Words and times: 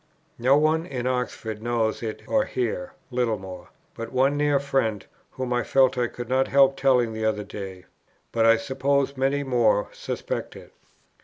No 0.39 0.57
one 0.57 0.87
in 0.87 1.05
Oxford 1.05 1.61
knows 1.61 2.01
it 2.01 2.23
or 2.27 2.45
here" 2.45 2.93
[Littlemore], 3.11 3.69
"but 3.93 4.11
one 4.11 4.35
near 4.35 4.59
friend 4.59 5.05
whom 5.33 5.53
I 5.53 5.61
felt 5.61 5.95
I 5.95 6.07
could 6.07 6.27
not 6.27 6.47
help 6.47 6.75
telling 6.75 7.13
the 7.13 7.23
other 7.25 7.43
day. 7.43 7.85
But, 8.31 8.47
I 8.47 8.57
suppose, 8.57 9.15
many 9.15 9.43
more 9.43 9.89
suspect 9.93 10.55
it." 10.55 10.73